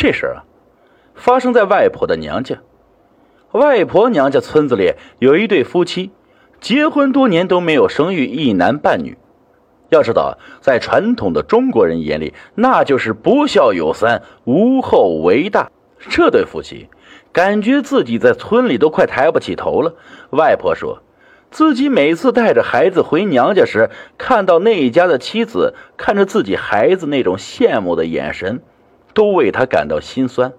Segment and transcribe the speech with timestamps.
[0.00, 0.48] 这事啊，
[1.14, 2.62] 发生在外婆的娘家。
[3.52, 6.10] 外婆娘家村子里有一对夫妻，
[6.58, 9.18] 结婚多年都没有生育一男半女。
[9.90, 15.70] 要知道，在传统的中国人眼里，那就是不孝有三，无后为大。
[16.08, 16.88] 这对夫妻
[17.30, 19.96] 感觉自己在村里都快抬不起头了。
[20.30, 21.02] 外婆说，
[21.50, 28.62] 自己每次带着孩子回娘家时，看到那一家的妻子看着自己孩子那种羡慕的眼神，
[29.14, 30.52] 都为他感到心酸。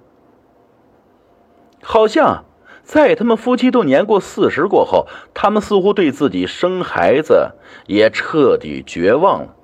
[1.82, 2.46] 好像
[2.84, 7.52] 在他们夫妻都年过四十过后，他们似乎对自己生孩子
[7.88, 9.56] 也彻底绝望了，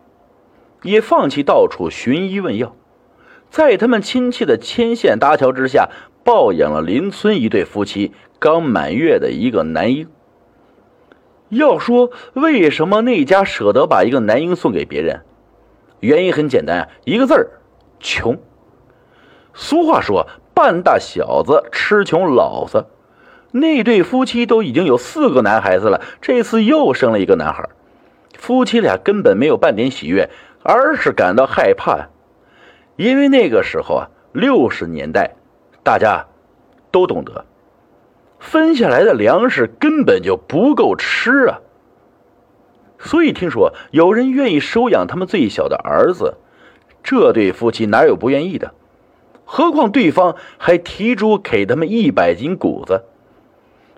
[0.84, 2.76] 也放弃到处寻医问药。
[3.50, 5.90] 在他们亲戚的牵线搭桥之下，
[6.24, 10.10] 抱养了邻村一对夫妻刚满月的一个男婴。
[11.50, 15.22] 要说为什么那家舍得把一个男婴送给别人，
[16.02, 17.62] 原因很简单，一个字儿：
[18.00, 18.38] 穷。
[19.58, 20.26] 俗话说。
[20.58, 22.88] 半大小子吃穷老子，
[23.52, 27.70] 那对夫妻都已经有四个男孩子了，这次又生了一个男孩，
[28.40, 30.32] 夫妻俩根本没有半点喜悦，
[30.64, 32.08] 而是感到害怕。
[32.96, 35.36] 因为那个时候啊，六十年代，
[35.84, 36.26] 大家
[36.90, 37.46] 都懂得，
[38.40, 41.60] 分下来的粮食根本就不够吃啊。
[42.98, 46.38] 所以听说有人愿意收养他们最小的儿子，
[47.04, 48.74] 这对夫妻哪有不愿意的？
[49.50, 53.06] 何况对方还提出给他们一百斤谷子，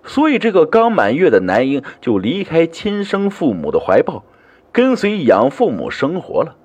[0.03, 4.23] 所以这个刚满月的男婴就离开亲生父母的怀抱，
[4.71, 6.55] 跟随养父母生活了。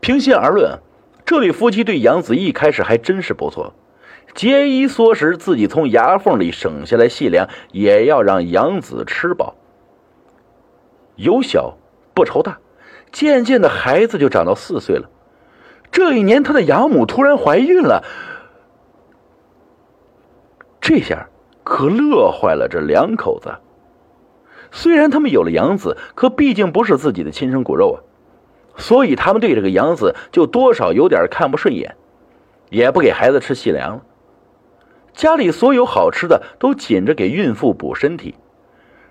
[0.00, 0.78] 平心而论，
[1.24, 3.72] 这对夫妻对杨子一开始还真是不错，
[4.34, 9.54] 节衣缩食，自己从牙缝里省下来细粮，也要让杨子吃饱。
[11.16, 11.78] 有小
[12.12, 12.58] 不愁大，
[13.10, 15.08] 渐渐的孩子就长到四岁了。
[16.00, 18.02] 这一年，他的养母突然怀孕了，
[20.80, 21.28] 这下
[21.62, 23.58] 可乐坏了这两口子。
[24.72, 28.00] 虽然他们有了养子，可毕竟不是自己的亲生骨肉啊，
[28.76, 31.96] 所以他们对这个养子就多少有点看不顺眼，
[32.70, 34.02] 也不给孩子吃细粮了。
[35.12, 38.36] 家里所有好吃的都紧着给孕妇补身体。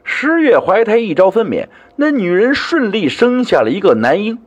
[0.04, 4.40] 十月怀胎，一朝分娩，那女人顺利生下了一个男婴。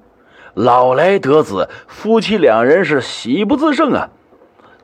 [0.55, 4.11] 老来得子，夫妻两人是喜不自胜啊！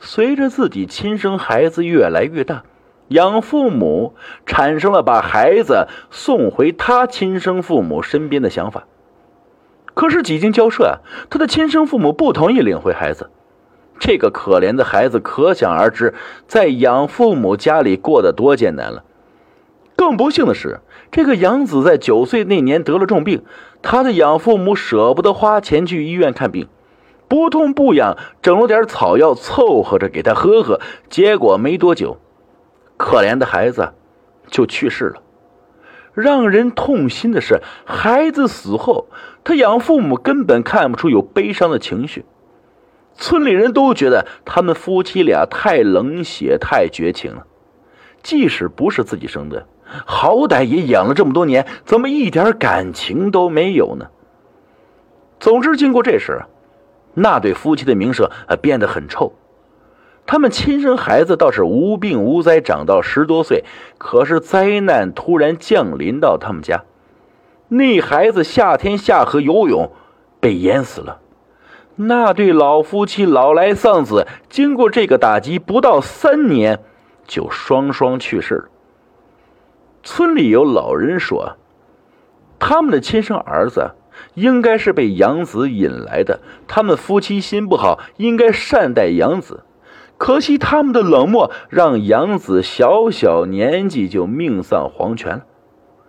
[0.01, 2.63] 随着自己亲生孩子越来越大，
[3.09, 4.15] 养父母
[4.47, 8.85] 产生了把孩子送回他亲生父母身边的想法。
[9.93, 13.31] 可是几经交涉啊，他的亲生父母不同意领回孩子。
[13.99, 16.15] 这个可怜的孩子，可想而知，
[16.47, 19.03] 在养父母家里过得多艰难了。
[20.09, 20.81] 更不幸的是，
[21.11, 23.45] 这个养子在九岁那年得了重病，
[23.83, 26.67] 他的养父母舍不得花钱去医院看病，
[27.29, 30.81] 不痛不痒，整了点草药凑合着给他喝喝。
[31.11, 32.17] 结果没多久，
[32.97, 33.93] 可怜的孩子
[34.47, 35.21] 就去世了。
[36.15, 39.09] 让人痛心的是，孩子死后，
[39.45, 42.25] 他养父母根本看不出有悲伤的情绪。
[43.15, 47.45] 村里人都觉得他们夫妻俩太冷血、太绝情了，
[48.23, 49.67] 即使不是自己生的。
[50.05, 54.07] 好歹也养了这么多年，怎么一点感情都没有呢？
[55.41, 56.43] 总之，经过这事，
[57.15, 59.33] 那对夫妻的名声啊变得很臭。
[60.27, 63.65] 他们亲生孩子倒是无病无灾，长到十多岁。
[63.97, 66.85] 可是灾难突然降临到他们家，
[67.69, 69.91] 那孩子夏天下河游泳，
[70.39, 71.21] 被淹死了。
[71.97, 76.81] 那对老夫妻老来丧子，经过这个打击，不到三年
[77.27, 78.65] 就双双去世了。
[80.11, 81.59] 村里有老人说，
[82.59, 83.91] 他们的亲生儿子
[84.33, 86.41] 应该是被养子引来的。
[86.67, 89.65] 他们夫妻心不好，应该善待养子。
[90.17, 95.45] 可惜他们的冷漠，让养子小小年纪就命丧黄泉了。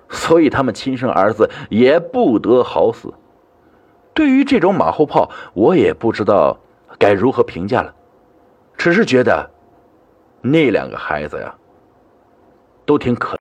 [0.07, 3.13] 所以他们亲生儿子也不得好死。
[4.13, 6.57] 对于这种马后炮，我也不知道
[6.97, 7.93] 该如何评价了。
[8.77, 9.51] 只是觉得
[10.39, 11.53] 那两个孩子呀，
[12.85, 13.37] 都挺可。